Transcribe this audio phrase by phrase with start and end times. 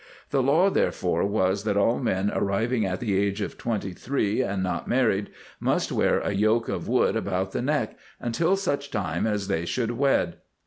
[0.31, 4.63] The law therefore was that all men arriving at the age of twenty three and
[4.63, 9.47] not married must wear a yoke of wood about the neck until such time as
[9.47, 10.37] they should wed.